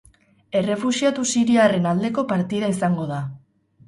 Errefuxiatu 0.59 1.25
siriarren 1.33 1.85
aldeko 1.89 2.23
partida 2.31 2.71
izango 2.77 3.07
da. 3.13 3.19